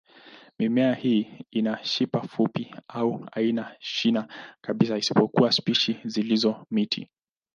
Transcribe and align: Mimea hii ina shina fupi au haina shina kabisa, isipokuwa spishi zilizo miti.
Mimea 0.59 0.93
hii 0.95 1.45
ina 1.51 1.83
shina 1.83 2.21
fupi 2.21 2.75
au 2.87 3.27
haina 3.31 3.75
shina 3.79 4.27
kabisa, 4.61 4.97
isipokuwa 4.97 5.51
spishi 5.51 5.99
zilizo 6.05 6.65
miti. 6.71 7.09